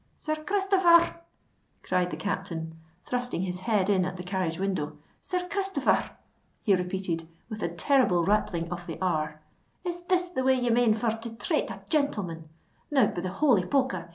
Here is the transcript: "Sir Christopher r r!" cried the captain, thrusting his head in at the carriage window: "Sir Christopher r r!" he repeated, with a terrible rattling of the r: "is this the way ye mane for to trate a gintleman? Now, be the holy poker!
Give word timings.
"Sir 0.15 0.33
Christopher 0.35 0.87
r 0.87 1.01
r!" 1.01 1.21
cried 1.83 2.09
the 2.09 2.17
captain, 2.17 2.73
thrusting 3.05 3.43
his 3.43 3.59
head 3.59 3.87
in 3.87 4.03
at 4.03 4.17
the 4.17 4.23
carriage 4.23 4.57
window: 4.57 4.97
"Sir 5.21 5.47
Christopher 5.47 5.91
r 5.91 5.97
r!" 5.97 6.17
he 6.63 6.73
repeated, 6.75 7.27
with 7.49 7.61
a 7.61 7.69
terrible 7.69 8.23
rattling 8.25 8.71
of 8.71 8.87
the 8.87 8.97
r: 8.99 9.43
"is 9.83 10.01
this 10.05 10.25
the 10.29 10.43
way 10.43 10.55
ye 10.59 10.71
mane 10.71 10.95
for 10.95 11.11
to 11.11 11.35
trate 11.35 11.69
a 11.69 11.83
gintleman? 11.91 12.49
Now, 12.89 13.11
be 13.11 13.21
the 13.21 13.29
holy 13.29 13.67
poker! 13.67 14.09